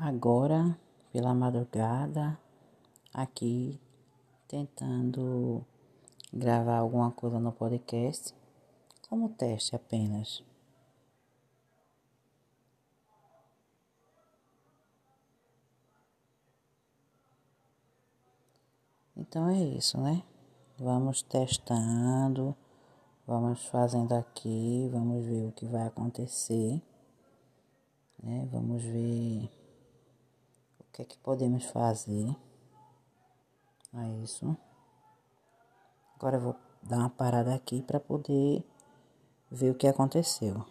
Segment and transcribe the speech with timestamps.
[0.00, 0.78] agora
[1.12, 2.38] pela madrugada
[3.12, 3.78] aqui
[4.48, 5.62] tentando
[6.32, 8.34] gravar alguma coisa no podcast
[9.08, 10.42] como teste apenas.
[19.14, 20.22] Então é isso, né?
[20.78, 22.56] Vamos testando,
[23.26, 26.80] vamos fazendo aqui, vamos ver o que vai acontecer,
[28.22, 28.48] né?
[28.50, 29.59] Vamos ver
[31.00, 32.34] que é que podemos fazer.
[33.94, 34.56] É isso.
[36.16, 38.62] Agora eu vou dar uma parada aqui para poder
[39.50, 40.64] ver o que aconteceu.